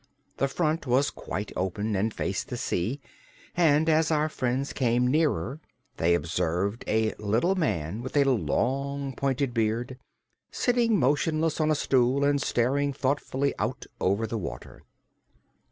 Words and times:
The 0.37 0.47
front 0.47 0.87
was 0.87 1.11
quite 1.11 1.51
open 1.55 1.95
and 1.95 2.11
faced 2.11 2.47
the 2.49 2.57
sea, 2.57 2.99
and 3.55 3.87
as 3.87 4.09
our 4.09 4.29
friends 4.29 4.73
came 4.73 5.05
nearer 5.05 5.59
they 5.97 6.15
observed 6.15 6.83
a 6.87 7.13
little 7.19 7.53
man, 7.53 8.01
with 8.01 8.17
a 8.17 8.23
long 8.23 9.13
pointed 9.13 9.53
beard, 9.53 9.99
sitting 10.49 10.97
motionless 10.97 11.61
on 11.61 11.69
a 11.69 11.75
stool 11.75 12.23
and 12.23 12.41
staring 12.41 12.93
thoughtfully 12.93 13.53
out 13.59 13.85
over 13.99 14.25
the 14.25 14.39
water. 14.39 14.81